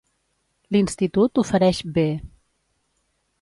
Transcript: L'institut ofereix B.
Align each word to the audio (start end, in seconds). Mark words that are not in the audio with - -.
L'institut 0.75 1.41
ofereix 1.43 1.83
B. 1.99 2.07